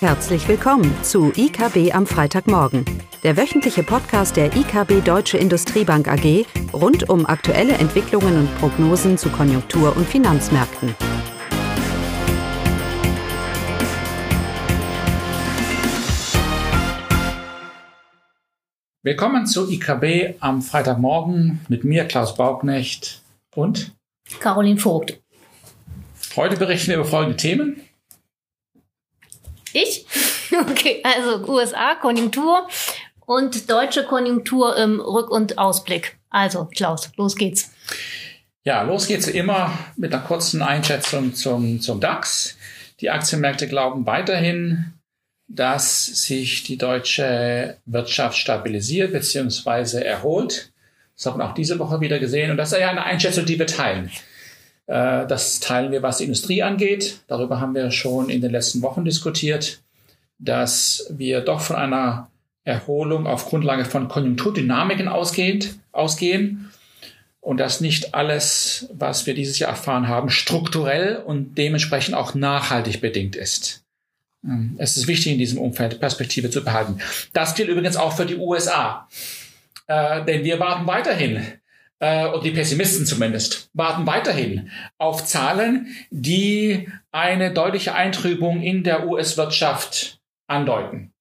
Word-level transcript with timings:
Herzlich 0.00 0.46
willkommen 0.46 0.94
zu 1.02 1.32
IKB 1.34 1.94
am 1.94 2.06
Freitagmorgen, 2.06 2.84
der 3.22 3.38
wöchentliche 3.38 3.82
Podcast 3.82 4.36
der 4.36 4.54
IKB 4.54 5.02
Deutsche 5.02 5.38
Industriebank 5.38 6.06
AG 6.06 6.44
rund 6.74 7.08
um 7.08 7.24
aktuelle 7.24 7.72
Entwicklungen 7.72 8.40
und 8.40 8.58
Prognosen 8.58 9.16
zu 9.16 9.30
Konjunktur- 9.30 9.96
und 9.96 10.06
Finanzmärkten. 10.06 10.94
Willkommen 19.02 19.46
zu 19.46 19.70
IKB 19.70 20.34
am 20.40 20.60
Freitagmorgen 20.60 21.64
mit 21.70 21.84
mir, 21.84 22.04
Klaus 22.04 22.36
Bauknecht 22.36 23.22
und 23.54 23.96
Caroline 24.40 24.78
Vogt. 24.78 25.22
Heute 26.36 26.58
berichten 26.58 26.88
wir 26.88 26.96
über 26.96 27.06
folgende 27.06 27.38
Themen. 27.38 27.80
Okay, 30.70 31.02
also 31.02 31.46
USA, 31.46 31.94
Konjunktur 31.94 32.68
und 33.26 33.70
deutsche 33.70 34.04
Konjunktur 34.04 34.76
im 34.76 35.00
Rück- 35.00 35.28
und 35.28 35.58
Ausblick. 35.58 36.18
Also, 36.30 36.66
Klaus, 36.66 37.10
los 37.16 37.36
geht's. 37.36 37.70
Ja, 38.64 38.82
los 38.82 39.06
geht's 39.06 39.28
immer 39.28 39.76
mit 39.96 40.12
einer 40.12 40.22
kurzen 40.22 40.62
Einschätzung 40.62 41.34
zum, 41.34 41.80
zum 41.80 42.00
DAX. 42.00 42.56
Die 43.00 43.10
Aktienmärkte 43.10 43.68
glauben 43.68 44.06
weiterhin, 44.06 44.92
dass 45.48 46.06
sich 46.06 46.64
die 46.64 46.76
deutsche 46.76 47.76
Wirtschaft 47.86 48.36
stabilisiert 48.36 49.12
bzw. 49.12 50.02
erholt. 50.02 50.72
Das 51.14 51.26
hat 51.26 51.36
man 51.36 51.48
auch 51.48 51.54
diese 51.54 51.78
Woche 51.78 52.00
wieder 52.00 52.18
gesehen. 52.18 52.50
Und 52.50 52.56
das 52.56 52.72
ist 52.72 52.80
ja 52.80 52.90
eine 52.90 53.04
Einschätzung, 53.04 53.44
die 53.46 53.58
wir 53.58 53.66
teilen. 53.66 54.10
Äh, 54.86 55.26
das 55.26 55.60
teilen 55.60 55.92
wir, 55.92 56.02
was 56.02 56.18
die 56.18 56.24
Industrie 56.24 56.62
angeht. 56.62 57.20
Darüber 57.28 57.60
haben 57.60 57.74
wir 57.74 57.90
schon 57.90 58.28
in 58.30 58.40
den 58.40 58.50
letzten 58.50 58.82
Wochen 58.82 59.04
diskutiert, 59.04 59.80
dass 60.38 61.06
wir 61.10 61.40
doch 61.40 61.60
von 61.60 61.76
einer 61.76 62.30
Erholung 62.64 63.26
auf 63.26 63.46
Grundlage 63.46 63.84
von 63.84 64.08
Konjunkturdynamiken 64.08 65.08
ausgehend, 65.08 65.78
ausgehen 65.92 66.70
und 67.40 67.58
dass 67.58 67.80
nicht 67.80 68.14
alles, 68.14 68.88
was 68.92 69.26
wir 69.26 69.34
dieses 69.34 69.58
Jahr 69.58 69.70
erfahren 69.70 70.08
haben, 70.08 70.30
strukturell 70.30 71.22
und 71.24 71.56
dementsprechend 71.56 72.16
auch 72.16 72.34
nachhaltig 72.34 73.00
bedingt 73.00 73.36
ist. 73.36 73.84
Ähm, 74.44 74.74
es 74.78 74.96
ist 74.96 75.06
wichtig, 75.06 75.32
in 75.32 75.38
diesem 75.38 75.58
Umfeld 75.58 76.00
Perspektive 76.00 76.50
zu 76.50 76.64
behalten. 76.64 76.98
Das 77.32 77.54
gilt 77.54 77.68
übrigens 77.68 77.96
auch 77.96 78.16
für 78.16 78.26
die 78.26 78.36
USA. 78.36 79.08
Äh, 79.86 80.24
denn 80.24 80.42
wir 80.42 80.58
warten 80.58 80.88
weiterhin 80.88 81.46
äh, 82.00 82.26
und 82.26 82.44
die 82.44 82.50
Pessimisten 82.50 83.06
zumindest, 83.06 83.70
warten 83.72 84.06
weiterhin 84.06 84.70
auf 84.98 85.24
Zahlen, 85.24 85.94
die 86.10 86.88
eine 87.12 87.52
deutliche 87.52 87.94
Eintrübung 87.94 88.60
in 88.60 88.82
der 88.82 89.06
US-Wirtschaft 89.06 90.15
andeuten. 90.46 91.12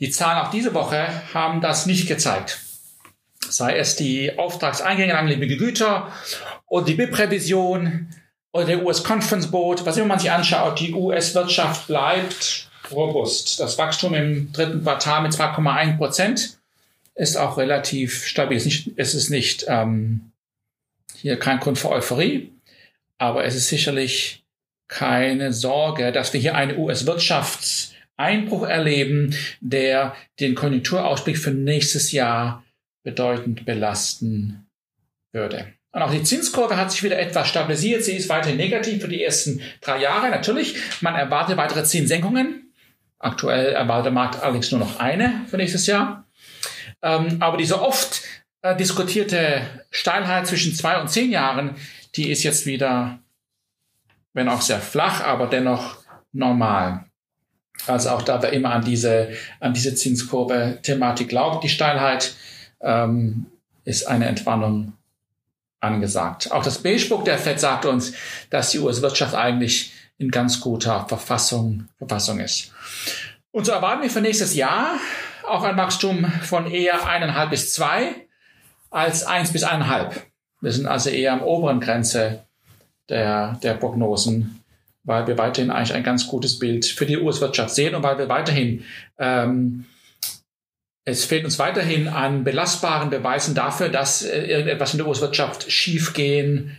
Die 0.00 0.10
Zahlen 0.10 0.44
auch 0.44 0.50
diese 0.50 0.74
Woche 0.74 1.06
haben 1.34 1.60
das 1.60 1.86
nicht 1.86 2.08
gezeigt. 2.08 2.60
Sei 3.48 3.76
es 3.76 3.96
die 3.96 4.38
Auftragseingänge 4.38 5.12
an 5.12 5.26
langlebige 5.26 5.56
Güter 5.56 6.12
oder 6.66 6.86
die 6.86 6.94
BIP-Revision 6.94 8.08
oder 8.52 8.64
der 8.64 8.84
US-Conference 8.84 9.50
Board, 9.50 9.84
was 9.86 9.96
immer 9.96 10.06
man 10.06 10.18
sich 10.18 10.30
anschaut, 10.30 10.80
die 10.80 10.94
US-Wirtschaft 10.94 11.86
bleibt 11.86 12.70
robust. 12.90 13.60
Das 13.60 13.78
Wachstum 13.78 14.14
im 14.14 14.52
dritten 14.52 14.82
Quartal 14.82 15.22
mit 15.22 15.32
2,1 15.32 15.96
Prozent 15.96 16.58
ist 17.14 17.36
auch 17.36 17.58
relativ 17.58 18.26
stabil. 18.26 18.56
Es 18.56 18.66
ist 18.66 18.86
nicht, 18.86 18.90
es 18.96 19.14
ist 19.14 19.30
nicht 19.30 19.64
ähm, 19.68 20.32
hier 21.14 21.38
kein 21.38 21.60
Grund 21.60 21.78
für 21.78 21.90
Euphorie, 21.90 22.52
aber 23.18 23.44
es 23.44 23.54
ist 23.54 23.68
sicherlich 23.68 24.44
keine 24.88 25.52
Sorge, 25.52 26.12
dass 26.12 26.32
wir 26.32 26.40
hier 26.40 26.54
einen 26.54 26.76
US-Wirtschaftseinbruch 28.22 28.66
erleben, 28.66 29.34
der 29.60 30.14
den 30.40 30.54
Konjunkturausblick 30.54 31.38
für 31.38 31.50
nächstes 31.50 32.12
Jahr 32.12 32.64
bedeutend 33.04 33.64
belasten 33.64 34.66
würde. 35.32 35.72
Und 35.92 36.02
auch 36.02 36.12
die 36.12 36.22
Zinskurve 36.22 36.76
hat 36.76 36.90
sich 36.90 37.02
wieder 37.02 37.18
etwas 37.18 37.48
stabilisiert. 37.48 38.04
Sie 38.04 38.16
ist 38.16 38.28
weiterhin 38.28 38.56
negativ 38.56 39.02
für 39.02 39.08
die 39.08 39.22
ersten 39.22 39.60
drei 39.80 40.00
Jahre. 40.00 40.30
Natürlich, 40.30 40.76
man 41.02 41.14
erwartet 41.14 41.56
weitere 41.56 41.84
Zinssenkungen. 41.84 42.72
Aktuell 43.18 43.72
erwartet 43.72 44.06
der 44.06 44.12
Markt 44.12 44.42
allerdings 44.42 44.70
nur 44.70 44.80
noch 44.80 44.98
eine 44.98 45.44
für 45.48 45.58
nächstes 45.58 45.86
Jahr. 45.86 46.26
Ähm, 47.02 47.36
aber 47.40 47.56
diese 47.56 47.80
oft 47.80 48.22
äh, 48.62 48.74
diskutierte 48.74 49.62
Steilheit 49.90 50.46
zwischen 50.46 50.74
zwei 50.74 50.98
und 51.00 51.08
zehn 51.08 51.30
Jahren, 51.30 51.76
die 52.16 52.30
ist 52.30 52.42
jetzt 52.42 52.64
wieder, 52.64 53.18
wenn 54.32 54.48
auch 54.48 54.62
sehr 54.62 54.80
flach, 54.80 55.22
aber 55.22 55.46
dennoch 55.46 55.98
normal. 56.32 57.04
Also 57.86 58.10
auch 58.10 58.22
da 58.22 58.42
wir 58.42 58.52
immer 58.52 58.70
an 58.70 58.84
diese, 58.84 59.30
an 59.60 59.74
diese 59.74 59.94
Zinskurve-Thematik 59.94 61.28
glauben, 61.28 61.60
die 61.60 61.68
Steilheit 61.68 62.34
ähm, 62.80 63.46
ist 63.84 64.06
eine 64.06 64.26
Entwarnung 64.26 64.92
angesagt. 65.80 66.52
Auch 66.52 66.62
das 66.62 66.78
Beige-Book 66.78 67.24
der 67.24 67.38
FED 67.38 67.58
sagt 67.58 67.86
uns, 67.86 68.12
dass 68.50 68.70
die 68.70 68.78
US-Wirtschaft 68.78 69.34
eigentlich 69.34 69.92
in 70.18 70.30
ganz 70.30 70.60
guter 70.60 71.06
Verfassung, 71.08 71.88
Verfassung 71.98 72.38
ist. 72.38 72.72
Und 73.50 73.66
so 73.66 73.72
erwarten 73.72 74.02
wir 74.02 74.10
für 74.10 74.20
nächstes 74.20 74.54
Jahr 74.54 74.94
auch 75.48 75.64
ein 75.64 75.76
Wachstum 75.76 76.24
von 76.42 76.70
eher 76.70 77.06
eineinhalb 77.06 77.50
bis 77.50 77.72
zwei 77.72 78.14
als 78.90 79.24
eins 79.24 79.52
bis 79.52 79.64
eineinhalb. 79.64 80.26
Wir 80.60 80.70
sind 80.70 80.86
also 80.86 81.10
eher 81.10 81.32
am 81.32 81.42
oberen 81.42 81.80
Grenze 81.80 82.44
der, 83.08 83.58
der 83.62 83.74
Prognosen, 83.74 84.61
weil 85.04 85.26
wir 85.26 85.38
weiterhin 85.38 85.70
eigentlich 85.70 85.94
ein 85.94 86.04
ganz 86.04 86.26
gutes 86.26 86.58
Bild 86.58 86.84
für 86.84 87.06
die 87.06 87.18
US-Wirtschaft 87.18 87.74
sehen 87.74 87.94
und 87.94 88.02
weil 88.02 88.18
wir 88.18 88.28
weiterhin, 88.28 88.84
ähm, 89.18 89.86
es 91.04 91.24
fehlt 91.24 91.44
uns 91.44 91.58
weiterhin 91.58 92.06
an 92.08 92.44
belastbaren 92.44 93.10
Beweisen 93.10 93.54
dafür, 93.54 93.88
dass 93.88 94.22
äh, 94.22 94.44
irgendetwas 94.44 94.94
in 94.94 94.98
der 94.98 95.08
US-Wirtschaft 95.08 95.70
schiefgehen 95.70 96.78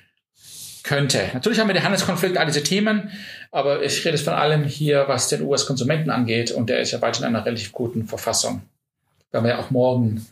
könnte. 0.84 1.30
Natürlich 1.34 1.60
haben 1.60 1.68
wir 1.68 1.74
den 1.74 1.84
Handelskonflikt, 1.84 2.38
all 2.38 2.46
diese 2.46 2.64
Themen, 2.64 3.12
aber 3.52 3.84
ich 3.84 4.00
rede 4.06 4.18
jetzt 4.18 4.26
von 4.26 4.34
allem 4.34 4.64
hier, 4.64 5.06
was 5.08 5.30
den 5.30 5.42
US-Konsumenten 5.42 6.10
angeht 6.10 6.52
und 6.52 6.70
der 6.70 6.80
ist 6.80 6.92
ja 6.92 7.02
weiterhin 7.02 7.30
in 7.30 7.36
einer 7.36 7.46
relativ 7.46 7.72
guten 7.72 8.06
Verfassung. 8.06 8.62
Werden 9.32 9.46
wir 9.46 9.52
ja 9.52 9.60
auch 9.60 9.72
morgen 9.72 10.26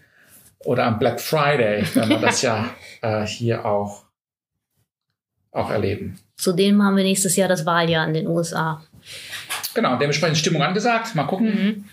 oder 0.64 0.86
am 0.86 1.00
Black 1.00 1.20
Friday, 1.20 1.84
wenn 1.94 2.10
wir 2.10 2.20
das 2.20 2.42
ja 2.42 2.70
äh, 3.02 3.26
hier 3.26 3.66
auch, 3.66 4.04
auch 5.52 5.70
erleben. 5.70 6.20
Zudem 6.38 6.82
haben 6.84 6.96
wir 6.96 7.04
nächstes 7.04 7.36
Jahr 7.36 7.50
das 7.50 7.66
Wahljahr 7.66 8.08
in 8.08 8.14
den 8.14 8.28
USA. 8.28 8.82
Genau, 9.74 9.98
dementsprechend 9.98 10.38
Stimmung 10.38 10.64
angesagt. 10.64 11.16
Mal 11.16 11.26
gucken. 11.26 11.48
Mhm 11.48 11.86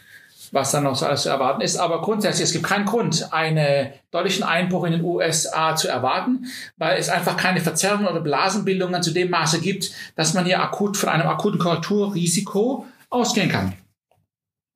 was 0.52 0.70
dann 0.70 0.84
noch 0.84 0.96
so 0.96 1.06
alles 1.06 1.22
zu 1.22 1.28
erwarten 1.28 1.60
ist. 1.60 1.76
Aber 1.76 2.00
grundsätzlich, 2.00 2.44
es 2.44 2.52
gibt 2.52 2.64
keinen 2.64 2.84
Grund, 2.84 3.32
einen 3.32 3.92
deutlichen 4.10 4.44
Einbruch 4.44 4.84
in 4.84 4.92
den 4.92 5.04
USA 5.04 5.76
zu 5.76 5.88
erwarten, 5.88 6.46
weil 6.76 6.98
es 6.98 7.08
einfach 7.08 7.36
keine 7.36 7.60
Verzerrungen 7.60 8.06
oder 8.06 8.20
Blasenbildungen 8.20 9.02
zu 9.02 9.12
dem 9.12 9.30
Maße 9.30 9.60
gibt, 9.60 9.90
dass 10.16 10.34
man 10.34 10.44
hier 10.44 10.62
akut 10.62 10.96
von 10.96 11.08
einem 11.08 11.28
akuten 11.28 11.58
Korrekturrisiko 11.58 12.86
ausgehen 13.10 13.50
kann. 13.50 13.74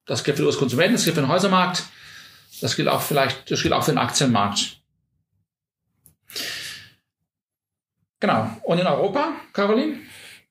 Das 0.06 0.24
gilt 0.24 0.36
für 0.36 0.42
den 0.42 0.48
US-Konsumenten, 0.48 0.94
das 0.94 1.04
gilt 1.04 1.14
für 1.14 1.22
den 1.22 1.30
Häusermarkt, 1.30 1.84
das 2.60 2.76
gilt 2.76 2.88
auch 2.88 3.00
vielleicht, 3.00 3.50
das 3.50 3.62
gilt 3.62 3.72
auch 3.72 3.84
für 3.84 3.92
den 3.92 3.98
Aktienmarkt. 3.98 4.81
Genau. 8.22 8.46
Und 8.62 8.78
in 8.78 8.86
Europa, 8.86 9.32
Caroline? 9.52 9.96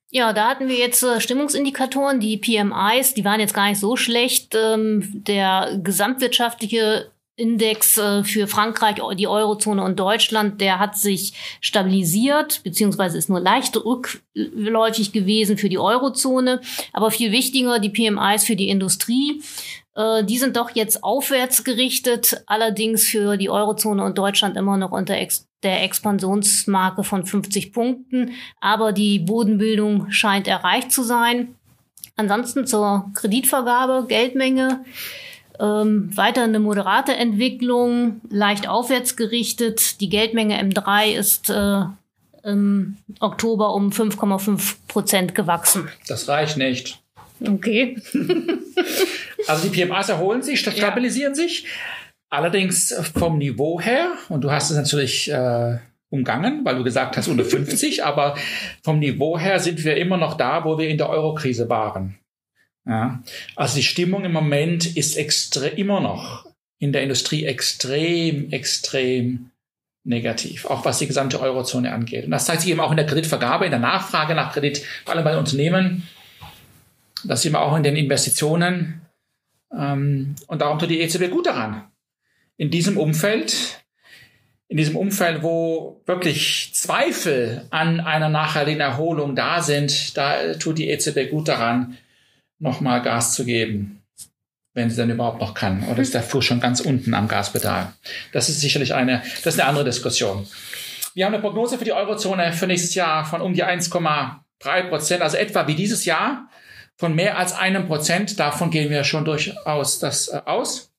Ja, 0.09 0.33
da 0.33 0.49
hatten 0.49 0.67
wir 0.67 0.75
jetzt 0.75 1.03
äh, 1.03 1.21
Stimmungsindikatoren, 1.21 2.19
die 2.19 2.35
PMIs, 2.35 3.13
die 3.13 3.23
waren 3.23 3.39
jetzt 3.39 3.53
gar 3.53 3.69
nicht 3.69 3.79
so 3.79 3.95
schlecht. 3.95 4.53
Ähm, 4.55 5.23
der 5.25 5.79
gesamtwirtschaftliche 5.81 7.11
Index 7.37 7.97
äh, 7.97 8.25
für 8.25 8.47
Frankreich, 8.47 8.97
die 9.15 9.27
Eurozone 9.27 9.83
und 9.83 9.97
Deutschland, 9.97 10.59
der 10.59 10.79
hat 10.79 10.97
sich 10.97 11.31
stabilisiert, 11.61 12.61
beziehungsweise 12.65 13.17
ist 13.17 13.29
nur 13.29 13.39
leicht 13.39 13.77
rückläufig 13.77 15.13
gewesen 15.13 15.57
für 15.57 15.69
die 15.69 15.79
Eurozone. 15.79 16.59
Aber 16.91 17.09
viel 17.09 17.31
wichtiger, 17.31 17.79
die 17.79 17.89
PMIs 17.89 18.43
für 18.43 18.57
die 18.57 18.67
Industrie. 18.67 19.41
Äh, 19.95 20.25
die 20.25 20.37
sind 20.37 20.57
doch 20.57 20.71
jetzt 20.71 21.05
aufwärts 21.05 21.63
gerichtet, 21.63 22.43
allerdings 22.47 23.07
für 23.07 23.37
die 23.37 23.49
Eurozone 23.49 24.03
und 24.03 24.17
Deutschland 24.17 24.57
immer 24.57 24.75
noch 24.75 24.91
unter 24.91 25.17
der 25.63 25.83
Expansionsmarke 25.83 27.03
von 27.03 27.25
50 27.25 27.73
Punkten. 27.73 28.31
Aber 28.59 28.91
die 28.91 29.19
Bodenbildung 29.19 30.11
scheint 30.11 30.47
erreicht 30.47 30.91
zu 30.91 31.03
sein. 31.03 31.55
Ansonsten 32.15 32.67
zur 32.67 33.09
Kreditvergabe, 33.13 34.05
Geldmenge. 34.07 34.83
Ähm, 35.59 36.15
weiter 36.15 36.43
eine 36.43 36.59
moderate 36.59 37.15
Entwicklung, 37.15 38.21
leicht 38.29 38.67
aufwärts 38.67 39.15
gerichtet. 39.15 40.01
Die 40.01 40.09
Geldmenge 40.09 40.59
M3 40.61 41.11
ist 41.11 41.49
äh, 41.49 41.83
im 42.43 42.97
Oktober 43.19 43.73
um 43.73 43.89
5,5 43.89 44.75
Prozent 44.87 45.35
gewachsen. 45.35 45.89
Das 46.07 46.27
reicht 46.27 46.57
nicht. 46.57 46.99
Okay. 47.45 47.97
also 49.47 49.67
die 49.67 49.85
PMAs 49.85 50.09
erholen 50.09 50.41
sich, 50.41 50.59
stabilisieren 50.59 51.33
ja. 51.33 51.35
sich. 51.35 51.65
Allerdings 52.31 52.95
vom 53.13 53.39
Niveau 53.39 53.81
her, 53.81 54.13
und 54.29 54.41
du 54.41 54.51
hast 54.51 54.71
es 54.71 54.77
natürlich 54.77 55.29
äh, 55.29 55.79
umgangen, 56.09 56.63
weil 56.63 56.77
du 56.77 56.83
gesagt 56.85 57.17
hast 57.17 57.27
unter 57.27 57.43
50, 57.43 58.05
aber 58.05 58.37
vom 58.83 58.99
Niveau 58.99 59.37
her 59.37 59.59
sind 59.59 59.83
wir 59.83 59.97
immer 59.97 60.15
noch 60.15 60.35
da, 60.35 60.63
wo 60.63 60.77
wir 60.77 60.87
in 60.87 60.97
der 60.97 61.09
Eurokrise 61.09 61.67
waren. 61.67 62.17
Ja. 62.85 63.21
Also 63.57 63.75
die 63.75 63.83
Stimmung 63.83 64.23
im 64.23 64.31
Moment 64.31 64.95
ist 64.95 65.17
extrem, 65.17 65.75
immer 65.75 65.99
noch 65.99 66.45
in 66.79 66.93
der 66.93 67.03
Industrie 67.03 67.45
extrem, 67.45 68.49
extrem 68.51 69.51
negativ, 70.05 70.65
auch 70.65 70.85
was 70.85 70.99
die 70.99 71.07
gesamte 71.07 71.41
Eurozone 71.41 71.91
angeht. 71.91 72.23
Und 72.23 72.31
das 72.31 72.45
zeigt 72.45 72.61
sich 72.61 72.71
eben 72.71 72.79
auch 72.79 72.91
in 72.91 72.97
der 72.97 73.05
Kreditvergabe, 73.05 73.65
in 73.65 73.71
der 73.71 73.79
Nachfrage 73.81 74.35
nach 74.35 74.53
Kredit, 74.53 74.83
vor 75.03 75.13
allem 75.13 75.25
bei 75.25 75.37
Unternehmen. 75.37 76.07
Das 77.25 77.41
sehen 77.41 77.51
wir 77.51 77.61
auch 77.61 77.75
in 77.75 77.83
den 77.83 77.97
Investitionen. 77.97 79.01
Ähm, 79.77 80.35
und 80.47 80.61
darum 80.61 80.79
tut 80.79 80.89
die 80.89 81.01
EZB 81.01 81.29
gut 81.29 81.45
daran. 81.45 81.90
In 82.61 82.69
diesem 82.69 82.95
Umfeld, 82.95 83.81
in 84.67 84.77
diesem 84.77 84.95
Umfeld, 84.95 85.41
wo 85.41 85.99
wirklich 86.05 86.75
Zweifel 86.75 87.65
an 87.71 87.99
einer 87.99 88.29
nachhaltigen 88.29 88.81
Erholung 88.81 89.35
da 89.35 89.63
sind, 89.63 90.15
da 90.15 90.53
tut 90.53 90.77
die 90.77 90.87
EZB 90.87 91.31
gut 91.31 91.47
daran, 91.47 91.97
nochmal 92.59 93.01
Gas 93.01 93.33
zu 93.33 93.45
geben 93.45 93.97
wenn 94.73 94.89
sie 94.89 94.95
dann 94.95 95.09
überhaupt 95.09 95.41
noch 95.41 95.53
kann. 95.53 95.83
Oder 95.89 96.01
ist 96.01 96.13
der 96.13 96.23
Fuß 96.23 96.45
schon 96.45 96.59
ganz 96.59 96.79
unten 96.79 97.13
am 97.13 97.27
Gaspedal? 97.27 97.93
Das 98.31 98.47
ist 98.47 98.61
sicherlich 98.61 98.93
eine, 98.93 99.21
das 99.43 99.55
ist 99.55 99.59
eine 99.59 99.67
andere 99.67 99.85
Diskussion. 99.85 100.47
Wir 101.13 101.25
haben 101.25 101.33
eine 101.33 101.41
Prognose 101.41 101.77
für 101.77 101.83
die 101.83 101.91
Eurozone 101.93 102.53
für 102.53 102.67
nächstes 102.67 102.95
Jahr 102.95 103.25
von 103.25 103.41
um 103.41 103.53
die 103.53 103.65
1,3 103.65 104.83
Prozent, 104.87 105.21
also 105.21 105.35
etwa 105.35 105.67
wie 105.67 105.75
dieses 105.75 106.05
Jahr, 106.05 106.47
von 106.95 107.13
mehr 107.15 107.37
als 107.37 107.53
einem 107.53 107.87
Prozent. 107.87 108.39
Davon 108.39 108.69
gehen 108.69 108.89
wir 108.89 109.03
schon 109.03 109.25
durchaus 109.25 109.99
das 109.99 110.29
äh, 110.29 110.41
aus. 110.45 110.90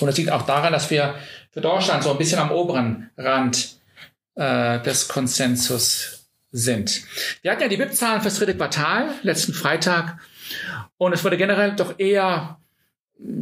Und 0.00 0.08
es 0.08 0.16
liegt 0.16 0.30
auch 0.30 0.42
daran, 0.42 0.72
dass 0.72 0.90
wir 0.90 1.14
für 1.52 1.60
Deutschland 1.60 2.02
so 2.02 2.10
ein 2.10 2.18
bisschen 2.18 2.38
am 2.38 2.50
oberen 2.50 3.10
Rand 3.16 3.76
äh, 4.34 4.80
des 4.80 5.08
Konsensus 5.08 6.26
sind. 6.50 7.02
Wir 7.42 7.50
hatten 7.50 7.62
ja 7.62 7.68
die 7.68 7.76
BIP-Zahlen 7.76 8.22
fürs 8.22 8.38
dritte 8.38 8.56
Quartal 8.56 9.10
letzten 9.22 9.54
Freitag 9.54 10.18
und 10.96 11.12
es 11.12 11.24
wurde 11.24 11.36
generell 11.36 11.74
doch 11.74 11.98
eher 11.98 12.58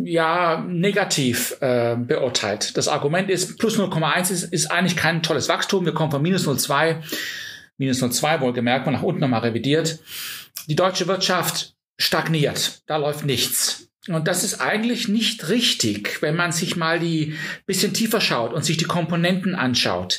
ja, 0.05 0.65
negativ 0.67 1.56
äh, 1.61 1.97
beurteilt. 1.97 2.77
Das 2.77 2.89
Argument 2.89 3.31
ist, 3.31 3.59
plus 3.59 3.79
0,1 3.79 4.31
ist, 4.31 4.44
ist 4.44 4.71
eigentlich 4.71 4.97
kein 4.97 5.23
tolles 5.23 5.49
Wachstum. 5.49 5.85
Wir 5.85 5.94
kommen 5.94 6.11
von 6.11 6.23
minus 6.23 6.47
0,2, 6.47 6.97
minus 7.79 8.03
0,2 8.03 8.41
wohlgemerkt, 8.41 8.87
mal 8.87 8.93
nach 8.93 9.03
unten 9.03 9.21
nochmal 9.21 9.41
revidiert. 9.41 9.99
Die 10.69 10.77
deutsche 10.77 11.06
Wirtschaft 11.06 11.75
stagniert. 11.99 12.83
Da 12.87 12.97
läuft 12.97 13.25
nichts. 13.25 13.81
Und 14.09 14.27
das 14.27 14.43
ist 14.43 14.61
eigentlich 14.61 15.07
nicht 15.07 15.49
richtig, 15.49 16.23
wenn 16.23 16.35
man 16.35 16.51
sich 16.51 16.75
mal 16.75 16.99
die 16.99 17.37
bisschen 17.67 17.95
tiefer 17.95 18.21
schaut 18.21 18.53
und 18.53 18.65
sich 18.65 18.77
die 18.77 18.85
Komponenten 18.85 19.55
anschaut. 19.55 20.19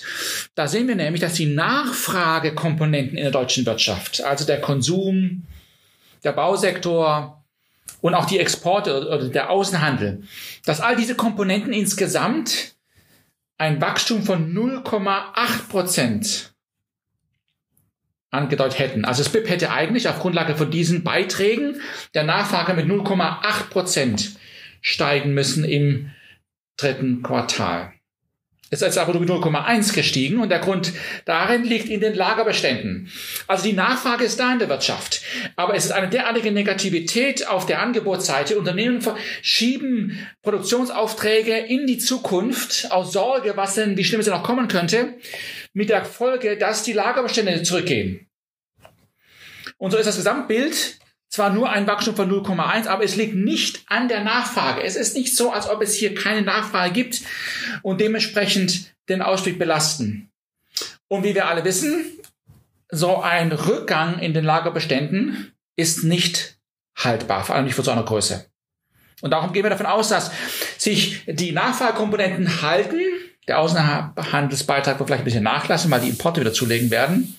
Da 0.56 0.70
sehen 0.70 0.88
wir 0.88 0.96
nämlich, 0.96 1.22
dass 1.22 1.34
die 1.34 1.54
Nachfragekomponenten 1.54 3.18
in 3.18 3.24
der 3.24 3.32
deutschen 3.32 3.66
Wirtschaft, 3.66 4.24
also 4.24 4.46
der 4.46 4.62
Konsum, 4.62 5.44
der 6.24 6.32
Bausektor, 6.32 7.44
und 8.00 8.16
auch 8.16 8.26
die 8.26 8.40
Exporte 8.40 9.08
oder 9.08 9.30
der 9.30 9.50
Außenhandel, 9.50 10.24
dass 10.66 10.82
all 10.82 10.96
diese 10.96 11.16
Komponenten 11.16 11.74
insgesamt 11.74 12.76
ein 13.58 13.80
Wachstum 13.82 14.24
von 14.24 14.54
0,8 14.54 15.70
Prozent 15.70 16.53
angedeutet 18.34 18.80
hätten. 18.80 19.06
Also 19.06 19.24
das 19.24 19.32
BIP 19.32 19.50
hätte 19.50 19.72
eigentlich 19.72 20.08
auf 20.10 20.20
Grundlage 20.20 20.56
von 20.56 20.72
diesen 20.72 21.04
Beiträgen 21.04 21.82
der 22.14 22.24
Nachfrage 22.24 22.74
mit 22.74 22.88
0,8 22.88 23.70
Prozent 23.70 24.32
steigen 24.82 25.34
müssen 25.34 25.64
im 25.64 26.12
dritten 26.78 27.22
Quartal 27.22 27.94
ist 28.74 28.84
als 28.84 28.98
aber 28.98 29.16
um 29.16 29.24
0,1 29.24 29.94
gestiegen 29.94 30.40
und 30.40 30.50
der 30.50 30.60
Grund 30.60 30.94
darin 31.26 31.64
liegt 31.64 31.90
in 31.90 32.00
den 32.00 32.14
Lagerbeständen. 32.14 33.12
Also 33.48 33.64
die 33.64 33.74
Nachfrage 33.74 34.24
ist 34.24 34.40
da 34.40 34.52
in 34.52 34.60
der 34.60 34.70
Wirtschaft, 34.70 35.22
aber 35.56 35.76
es 35.76 35.86
ist 35.86 35.92
eine 35.92 36.10
derartige 36.10 36.52
Negativität 36.52 37.48
auf 37.48 37.66
der 37.66 37.82
Angebotsseite. 37.82 38.58
Unternehmen 38.58 39.02
verschieben 39.02 40.20
Produktionsaufträge 40.42 41.58
in 41.58 41.88
die 41.88 41.98
Zukunft 41.98 42.92
aus 42.92 43.14
Sorge, 43.14 43.54
was 43.56 43.76
denn, 43.76 43.98
wie 43.98 44.04
schlimm 44.04 44.20
es 44.20 44.26
denn 44.26 44.36
noch 44.36 44.44
kommen 44.44 44.68
könnte, 44.68 45.16
mit 45.74 45.90
der 45.90 46.06
Folge, 46.06 46.58
dass 46.58 46.84
die 46.84 46.94
Lagerbestände 46.94 47.64
zurückgehen. 47.64 48.28
Und 49.78 49.92
so 49.92 49.98
ist 49.98 50.06
das 50.06 50.18
Gesamtbild 50.18 51.00
zwar 51.34 51.50
nur 51.50 51.72
ein 51.72 51.88
Wachstum 51.88 52.16
von 52.16 52.30
0,1, 52.32 52.86
aber 52.86 53.04
es 53.04 53.16
liegt 53.16 53.34
nicht 53.34 53.82
an 53.88 54.08
der 54.08 54.24
Nachfrage. 54.24 54.84
Es 54.84 54.96
ist 54.96 55.16
nicht 55.16 55.36
so, 55.36 55.52
als 55.52 55.68
ob 55.68 55.82
es 55.82 55.96
hier 55.96 56.14
keine 56.14 56.44
Nachfrage 56.44 56.94
gibt 56.94 57.22
und 57.82 58.00
dementsprechend 58.00 58.94
den 59.10 59.24
Ausstieg 59.24 59.58
belasten. 59.58 60.30
Und 61.08 61.24
wie 61.24 61.34
wir 61.34 61.48
alle 61.48 61.66
wissen, 61.66 62.06
so 62.90 63.18
ein 63.18 63.52
Rückgang 63.52 64.20
in 64.20 64.36
den 64.36 64.46
Lagerbeständen 64.46 65.52
ist 65.76 66.04
nicht 66.04 66.60
haltbar, 66.96 67.44
vor 67.44 67.56
allem 67.56 67.66
nicht 67.66 67.74
für 67.74 67.82
so 67.82 67.90
einer 67.90 68.04
Größe. 68.04 68.46
Und 69.22 69.32
darum 69.32 69.54
gehen 69.54 69.64
wir 69.64 69.72
davon 69.72 69.88
aus, 69.88 70.10
dass 70.10 70.30
sich 70.78 71.26
die 71.26 71.52
Nachfragekomponenten 71.52 72.62
halten. 72.62 73.00
Der 73.48 73.58
Außenhandelsbeitrag 73.58 75.00
wird 75.00 75.10
vielleicht 75.10 75.24
ein 75.24 75.26
bisschen 75.26 75.44
nachlassen, 75.44 75.90
weil 75.90 76.02
die 76.02 76.10
Importe 76.10 76.42
wieder 76.42 76.54
zulegen 76.54 76.92
werden. 76.92 77.36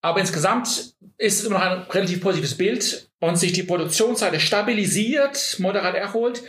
Aber 0.00 0.20
insgesamt 0.20 0.94
ist 1.22 1.44
immer 1.44 1.58
noch 1.58 1.64
ein 1.64 1.82
relativ 1.82 2.20
positives 2.20 2.56
Bild 2.56 3.08
und 3.20 3.36
sich 3.36 3.52
die 3.52 3.62
Produktionsseite 3.62 4.40
stabilisiert, 4.40 5.56
moderat 5.60 5.94
erholt 5.94 6.42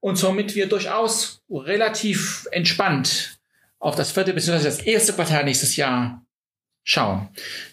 und 0.00 0.16
somit 0.16 0.54
wir 0.54 0.68
durchaus 0.68 1.40
relativ 1.50 2.46
entspannt 2.50 3.38
auf 3.78 3.96
das 3.96 4.12
vierte 4.12 4.34
bzw. 4.34 4.64
das 4.64 4.80
erste 4.80 5.14
Quartal 5.14 5.44
nächstes 5.44 5.76
Jahr 5.76 6.22
schauen. 6.84 7.28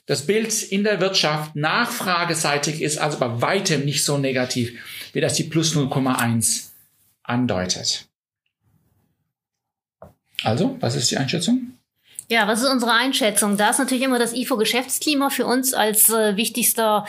Das 0.06 0.26
Bild 0.26 0.64
in 0.64 0.86
der 0.86 1.02
Wirtschaft 1.02 1.56
nachfrageseitig 1.56 2.82
ist 2.82 3.00
also 3.00 3.20
bei 3.20 3.42
weitem 3.42 3.84
nicht 3.84 4.06
so 4.06 4.18
negativ, 4.18 4.80
wie 5.14 5.22
das 5.22 5.34
die 5.34 5.44
plus 5.44 5.76
0,1 5.76 6.70
andeutet. 7.24 8.08
Also, 10.44 10.78
was 10.80 10.96
ist 10.96 11.12
die 11.12 11.18
Einschätzung? 11.18 11.78
Ja, 12.28 12.48
was 12.48 12.64
ist 12.64 12.70
unsere 12.70 12.92
Einschätzung? 12.92 13.56
Da 13.56 13.70
ist 13.70 13.78
natürlich 13.78 14.04
immer 14.04 14.18
das 14.18 14.34
IFO-Geschäftsklima 14.34 15.30
für 15.30 15.46
uns 15.46 15.76
als 15.76 16.10
äh, 16.10 16.36
wichtigster 16.36 17.06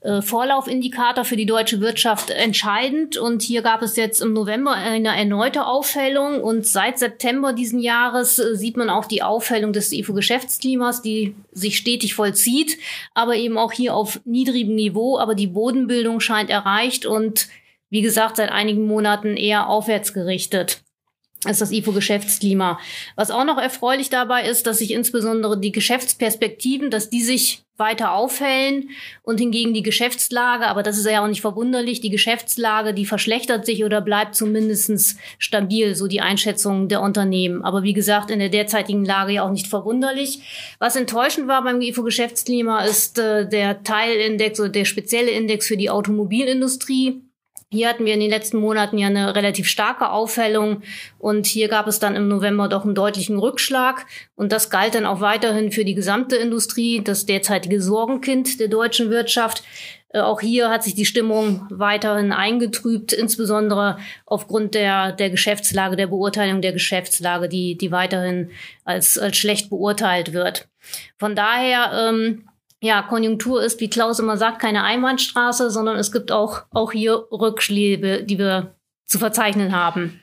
äh, 0.00 0.22
Vorlaufindikator 0.22 1.26
für 1.26 1.36
die 1.36 1.44
deutsche 1.44 1.82
Wirtschaft 1.82 2.30
entscheidend. 2.30 3.18
Und 3.18 3.42
hier 3.42 3.60
gab 3.60 3.82
es 3.82 3.96
jetzt 3.96 4.22
im 4.22 4.32
November 4.32 4.72
eine 4.72 5.14
erneute 5.14 5.66
Aufhellung. 5.66 6.42
Und 6.42 6.66
seit 6.66 6.98
September 6.98 7.52
diesen 7.52 7.78
Jahres 7.78 8.38
äh, 8.38 8.56
sieht 8.56 8.78
man 8.78 8.88
auch 8.88 9.04
die 9.04 9.22
Aufhellung 9.22 9.74
des 9.74 9.92
IFO-Geschäftsklimas, 9.92 11.02
die 11.02 11.34
sich 11.52 11.76
stetig 11.76 12.14
vollzieht, 12.14 12.78
aber 13.12 13.36
eben 13.36 13.58
auch 13.58 13.72
hier 13.72 13.94
auf 13.94 14.18
niedrigem 14.24 14.76
Niveau. 14.76 15.18
Aber 15.18 15.34
die 15.34 15.48
Bodenbildung 15.48 16.20
scheint 16.20 16.48
erreicht 16.48 17.04
und 17.04 17.48
wie 17.90 18.00
gesagt, 18.00 18.36
seit 18.36 18.50
einigen 18.50 18.86
Monaten 18.86 19.36
eher 19.36 19.68
aufwärts 19.68 20.14
gerichtet 20.14 20.83
ist 21.46 21.60
das 21.60 21.72
IFO-Geschäftsklima. 21.72 22.78
Was 23.16 23.30
auch 23.30 23.44
noch 23.44 23.58
erfreulich 23.58 24.10
dabei 24.10 24.48
ist, 24.48 24.66
dass 24.66 24.78
sich 24.78 24.92
insbesondere 24.92 25.58
die 25.58 25.72
Geschäftsperspektiven, 25.72 26.90
dass 26.90 27.10
die 27.10 27.22
sich 27.22 27.64
weiter 27.76 28.12
aufhellen 28.12 28.90
und 29.22 29.38
hingegen 29.38 29.74
die 29.74 29.82
Geschäftslage, 29.82 30.66
aber 30.66 30.84
das 30.84 30.96
ist 30.96 31.06
ja 31.06 31.22
auch 31.24 31.28
nicht 31.28 31.40
verwunderlich, 31.40 32.00
die 32.00 32.10
Geschäftslage, 32.10 32.94
die 32.94 33.04
verschlechtert 33.04 33.66
sich 33.66 33.84
oder 33.84 34.00
bleibt 34.00 34.36
zumindestens 34.36 35.16
stabil, 35.38 35.96
so 35.96 36.06
die 36.06 36.20
Einschätzung 36.20 36.88
der 36.88 37.00
Unternehmen. 37.00 37.64
Aber 37.64 37.82
wie 37.82 37.92
gesagt, 37.92 38.30
in 38.30 38.38
der 38.38 38.48
derzeitigen 38.48 39.04
Lage 39.04 39.32
ja 39.32 39.44
auch 39.44 39.50
nicht 39.50 39.66
verwunderlich. 39.66 40.76
Was 40.78 40.94
enttäuschend 40.94 41.48
war 41.48 41.64
beim 41.64 41.80
IFO-Geschäftsklima 41.80 42.84
ist 42.84 43.18
äh, 43.18 43.48
der 43.48 43.82
Teilindex 43.82 44.60
oder 44.60 44.68
der 44.68 44.84
spezielle 44.84 45.30
Index 45.30 45.66
für 45.66 45.76
die 45.76 45.90
Automobilindustrie. 45.90 47.22
Hier 47.74 47.88
hatten 47.88 48.04
wir 48.04 48.14
in 48.14 48.20
den 48.20 48.30
letzten 48.30 48.58
Monaten 48.58 48.98
ja 48.98 49.08
eine 49.08 49.34
relativ 49.34 49.66
starke 49.66 50.10
Aufhellung 50.10 50.82
und 51.18 51.44
hier 51.44 51.66
gab 51.66 51.88
es 51.88 51.98
dann 51.98 52.14
im 52.14 52.28
November 52.28 52.68
doch 52.68 52.84
einen 52.84 52.94
deutlichen 52.94 53.36
Rückschlag 53.36 54.06
und 54.36 54.52
das 54.52 54.70
galt 54.70 54.94
dann 54.94 55.06
auch 55.06 55.20
weiterhin 55.20 55.72
für 55.72 55.84
die 55.84 55.96
gesamte 55.96 56.36
Industrie, 56.36 57.02
das 57.02 57.26
derzeitige 57.26 57.82
Sorgenkind 57.82 58.60
der 58.60 58.68
deutschen 58.68 59.10
Wirtschaft. 59.10 59.64
Äh, 60.10 60.20
auch 60.20 60.40
hier 60.40 60.70
hat 60.70 60.84
sich 60.84 60.94
die 60.94 61.04
Stimmung 61.04 61.66
weiterhin 61.68 62.30
eingetrübt, 62.30 63.12
insbesondere 63.12 63.98
aufgrund 64.24 64.74
der, 64.74 65.10
der 65.10 65.30
Geschäftslage, 65.30 65.96
der 65.96 66.06
Beurteilung 66.06 66.62
der 66.62 66.72
Geschäftslage, 66.72 67.48
die, 67.48 67.76
die 67.76 67.90
weiterhin 67.90 68.52
als, 68.84 69.18
als 69.18 69.36
schlecht 69.36 69.68
beurteilt 69.68 70.32
wird. 70.32 70.68
Von 71.18 71.34
daher 71.34 72.08
ähm, 72.08 72.48
ja, 72.84 73.02
Konjunktur 73.02 73.62
ist, 73.62 73.80
wie 73.80 73.88
Klaus 73.88 74.18
immer 74.18 74.36
sagt, 74.36 74.60
keine 74.60 74.84
Einbahnstraße, 74.84 75.70
sondern 75.70 75.96
es 75.96 76.12
gibt 76.12 76.30
auch, 76.30 76.62
auch 76.70 76.92
hier 76.92 77.24
Rückschläge, 77.32 78.22
die 78.24 78.38
wir 78.38 78.74
zu 79.06 79.18
verzeichnen 79.18 79.74
haben. 79.74 80.20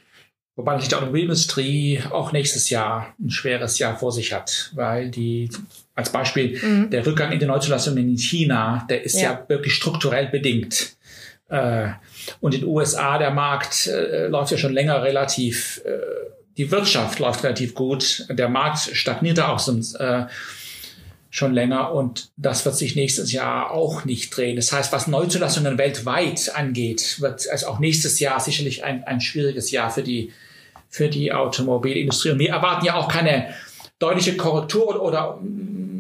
Wobei 0.56 0.74
natürlich 0.74 0.90
die 0.90 0.96
Automobilindustrie 0.96 2.04
auch 2.12 2.34
nächstes 2.34 2.70
Jahr 2.70 3.16
ein 3.20 3.32
schweres 3.32 3.80
Jahr 3.80 3.98
vor 3.98 4.12
sich 4.12 4.34
hat, 4.34 4.72
weil 4.76 5.10
die, 5.10 5.50
als 5.96 6.12
Beispiel, 6.12 6.60
mhm. 6.62 6.90
der 6.90 7.06
Rückgang 7.06 7.32
in 7.32 7.40
die 7.40 7.46
Neuzulassung 7.46 7.98
in 7.98 8.18
China, 8.18 8.86
der 8.90 9.04
ist 9.04 9.20
ja, 9.20 9.32
ja 9.32 9.46
wirklich 9.48 9.74
strukturell 9.74 10.28
bedingt. 10.28 10.98
Äh, 11.50 11.90
und 12.42 12.54
in 12.54 12.62
den 12.62 12.70
USA, 12.70 13.18
der 13.18 13.32
Markt 13.32 13.88
äh, 13.88 14.28
läuft 14.28 14.52
ja 14.52 14.58
schon 14.58 14.74
länger 14.74 15.02
relativ, 15.02 15.82
äh, 15.84 15.98
die 16.58 16.70
Wirtschaft 16.70 17.18
läuft 17.20 17.44
relativ 17.44 17.74
gut, 17.74 18.28
der 18.30 18.50
Markt 18.50 18.80
stagniert 18.80 19.38
da 19.40 19.48
auch 19.50 19.60
so, 19.60 19.72
schon 21.32 21.54
länger 21.54 21.94
und 21.94 22.30
das 22.36 22.66
wird 22.66 22.76
sich 22.76 22.98
nächstes 22.98 23.32
Jahr 23.32 23.72
auch 23.72 24.04
nicht 24.04 24.36
drehen. 24.36 24.58
Das 24.58 24.74
heißt, 24.74 24.92
was 24.92 25.08
Neuzulassungen 25.08 25.78
weltweit 25.78 26.52
angeht, 26.54 27.22
wird 27.22 27.50
also 27.50 27.68
auch 27.68 27.80
nächstes 27.80 28.20
Jahr 28.20 28.40
sicherlich 28.42 28.84
ein, 28.84 29.06
ein 29.06 29.22
schwieriges 29.22 29.72
Jahr 29.72 29.90
für 29.90 30.04
die, 30.04 30.34
für 30.90 31.08
die 31.08 31.32
Automobilindustrie. 31.32 32.32
Und 32.32 32.40
wir 32.40 32.50
erwarten 32.50 32.86
ja 32.86 32.96
auch 32.96 33.08
keine 33.08 33.54
deutliche 33.98 34.36
Korrektur 34.36 35.02
oder 35.02 35.40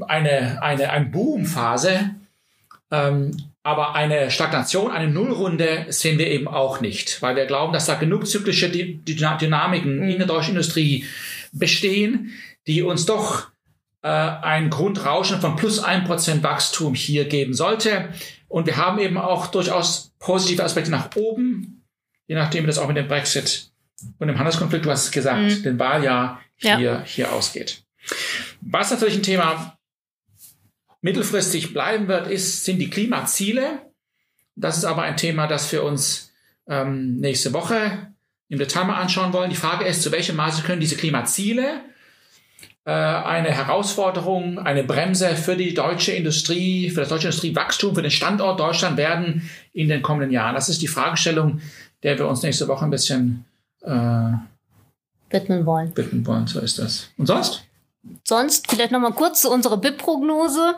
eine, 0.08 0.62
eine, 0.62 0.90
eine 0.90 1.06
Boomphase. 1.06 2.12
Ähm, 2.92 3.38
aber 3.64 3.96
eine 3.96 4.32
Stagnation, 4.32 4.92
eine 4.92 5.10
Nullrunde 5.10 5.86
sehen 5.90 6.18
wir 6.18 6.28
eben 6.28 6.48
auch 6.48 6.82
nicht, 6.82 7.22
weil 7.22 7.36
wir 7.38 7.46
glauben, 7.46 7.72
dass 7.72 7.86
da 7.86 7.94
genug 7.94 8.28
zyklische 8.28 8.70
Dynamiken 8.70 10.04
in 10.04 10.18
der 10.18 10.28
deutschen 10.28 10.56
Industrie 10.56 11.06
bestehen, 11.54 12.32
die 12.66 12.82
uns 12.82 13.06
doch 13.06 13.51
äh, 14.04 14.08
ein 14.08 14.70
Grundrauschen 14.70 15.42
von 15.42 15.56
plus 15.56 15.80
ein 15.80 16.04
Prozent 16.06 16.44
Wachstum 16.44 16.94
hier 16.94 17.26
geben 17.26 17.54
sollte. 17.54 18.10
Und 18.48 18.66
wir 18.66 18.78
haben 18.78 19.00
eben 19.00 19.18
auch 19.18 19.48
durchaus 19.48 20.14
positive 20.20 20.64
Aspekte 20.64 20.92
nach 20.92 21.10
oben, 21.16 21.84
je 22.28 22.36
nachdem, 22.36 22.64
wie 22.64 22.68
das 22.68 22.78
auch 22.78 22.88
mit 22.88 22.98
dem 22.98 23.08
Brexit 23.08 23.72
und 24.20 24.28
dem 24.28 24.38
Handelskonflikt, 24.38 24.86
du 24.86 24.92
hast 24.92 25.06
es 25.06 25.12
gesagt, 25.12 25.42
mhm. 25.42 25.64
den 25.64 25.80
Wahljahr 25.80 26.42
hier, 26.56 26.80
ja. 26.80 27.04
hier 27.06 27.32
ausgeht. 27.32 27.84
Was 28.62 28.92
natürlich 28.92 29.16
ein 29.16 29.24
Thema 29.24 29.78
mittelfristig 31.02 31.74
bleiben 31.74 32.08
wird, 32.08 32.28
ist, 32.28 32.66
sind 32.66 32.80
die 32.80 32.90
Klimaziele. 32.90 33.92
Das 34.56 34.78
ist 34.78 34.86
aber 34.86 35.04
ein 35.04 35.18
Thema, 35.18 35.48
das 35.48 35.72
wir 35.72 35.84
uns 35.84 36.32
ähm, 36.68 37.18
nächste 37.18 37.54
Woche 37.54 38.14
im 38.50 38.60
Detail 38.60 38.86
mal 38.86 39.00
anschauen 39.00 39.34
wollen. 39.34 39.50
Die 39.50 39.56
Frage 39.56 39.86
ist, 39.86 40.02
zu 40.04 40.12
welchem 40.12 40.36
Maße 40.36 40.64
können 40.64 40.82
diese 40.82 40.98
Klimaziele 40.98 41.84
eine 42.90 43.52
Herausforderung, 43.52 44.58
eine 44.58 44.84
Bremse 44.84 45.36
für 45.36 45.56
die 45.56 45.74
deutsche 45.74 46.14
Industrie, 46.14 46.90
für 46.90 47.02
das 47.02 47.10
deutsche 47.10 47.28
Industriewachstum, 47.28 47.94
für 47.94 48.02
den 48.02 48.12
Standort 48.12 48.60
Deutschland 48.60 48.98
werden 48.98 49.50
in 49.74 49.88
den 49.88 50.02
kommenden 50.02 50.32
Jahren? 50.32 50.56
Das 50.56 50.68
ist 50.68 50.82
die 50.82 50.88
Fragestellung, 50.88 51.62
der 52.02 52.18
wir 52.18 52.28
uns 52.28 52.42
nächste 52.42 52.68
Woche 52.68 52.86
ein 52.86 52.90
bisschen 52.90 53.46
äh, 53.84 54.32
widmen 55.30 55.66
wollen. 55.66 55.96
Widmen 55.96 56.26
wollen, 56.26 56.48
so 56.48 56.60
ist 56.60 56.80
das. 56.80 57.10
Und 57.18 57.28
sonst? 57.28 57.64
Sonst 58.24 58.70
vielleicht 58.70 58.92
nochmal 58.92 59.14
kurz 59.14 59.42
zu 59.42 59.52
unserer 59.52 59.78
BIP-Prognose. 59.78 60.76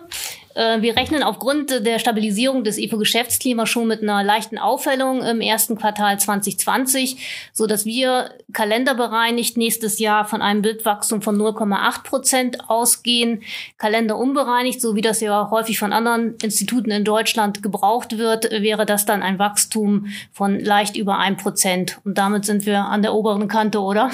Äh, 0.55 0.81
wir 0.81 0.95
rechnen 0.95 1.23
aufgrund 1.23 1.85
der 1.85 1.99
Stabilisierung 1.99 2.63
des 2.63 2.77
IFO-Geschäftsklimas 2.77 3.69
schon 3.69 3.87
mit 3.87 4.01
einer 4.01 4.23
leichten 4.23 4.57
Aufhellung 4.57 5.21
im 5.23 5.41
ersten 5.41 5.77
Quartal 5.77 6.19
2020, 6.19 7.49
so 7.53 7.67
dass 7.67 7.85
wir 7.85 8.31
kalenderbereinigt 8.53 9.57
nächstes 9.57 9.99
Jahr 9.99 10.25
von 10.25 10.41
einem 10.41 10.61
Bildwachstum 10.61 11.21
von 11.21 11.37
0,8 11.37 12.03
Prozent 12.03 12.69
ausgehen. 12.69 13.41
Kalenderunbereinigt, 13.77 14.81
so 14.81 14.95
wie 14.95 15.01
das 15.01 15.21
ja 15.21 15.49
häufig 15.49 15.79
von 15.79 15.93
anderen 15.93 16.35
Instituten 16.43 16.91
in 16.91 17.03
Deutschland 17.03 17.63
gebraucht 17.63 18.17
wird, 18.17 18.51
wäre 18.51 18.85
das 18.85 19.05
dann 19.05 19.23
ein 19.23 19.39
Wachstum 19.39 20.07
von 20.31 20.59
leicht 20.59 20.95
über 20.95 21.17
ein 21.17 21.37
Prozent. 21.37 21.99
Und 22.03 22.17
damit 22.17 22.45
sind 22.45 22.65
wir 22.65 22.85
an 22.85 23.01
der 23.01 23.13
oberen 23.13 23.47
Kante, 23.47 23.79
oder? 23.79 24.11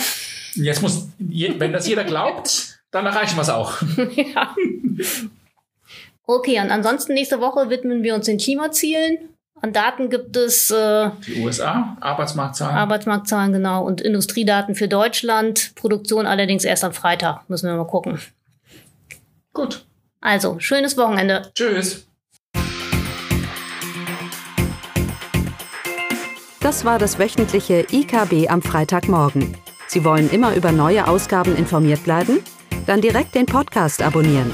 Jetzt 0.56 0.82
muss, 0.82 1.08
wenn 1.18 1.74
das 1.74 1.88
jeder 1.88 2.04
glaubt, 2.04 2.80
dann 2.92 3.06
erreichen 3.06 3.38
wir 3.38 3.42
es 3.42 3.50
auch. 3.50 3.82
ja. 4.16 4.56
Okay, 6.32 6.60
und 6.60 6.70
ansonsten 6.70 7.16
nächste 7.16 7.42
Woche 7.42 7.72
widmen 7.72 8.04
wir 8.04 8.14
uns 8.14 8.28
den 8.28 8.38
Klimazielen. 8.38 9.18
An 9.64 9.74
Daten 9.74 10.12
gibt 10.12 10.38
es 10.38 10.70
äh, 10.70 11.10
die 11.26 11.42
USA, 11.42 11.98
Arbeitsmarktzahlen. 12.02 12.78
Arbeitsmarktzahlen, 12.78 13.52
genau. 13.52 13.84
Und 13.84 14.00
Industriedaten 14.00 14.76
für 14.76 14.88
Deutschland. 14.88 15.74
Produktion 15.74 16.28
allerdings 16.28 16.66
erst 16.66 16.84
am 16.84 16.94
Freitag. 16.94 17.50
Müssen 17.50 17.68
wir 17.68 17.76
mal 17.76 17.88
gucken. 17.88 18.20
Gut. 19.54 19.88
Also, 20.22 20.60
schönes 20.60 20.98
Wochenende. 20.98 21.52
Tschüss. 21.56 22.06
Das 26.62 26.86
war 26.86 27.00
das 27.00 27.18
wöchentliche 27.18 27.88
IKB 27.92 28.52
am 28.52 28.62
Freitagmorgen. 28.62 29.58
Sie 29.88 30.06
wollen 30.06 30.30
immer 30.30 30.54
über 30.54 30.72
neue 30.72 31.08
Ausgaben 31.08 31.56
informiert 31.56 32.04
bleiben? 32.04 32.42
Dann 32.86 33.02
direkt 33.02 33.34
den 33.34 33.48
Podcast 33.48 34.04
abonnieren. 34.04 34.54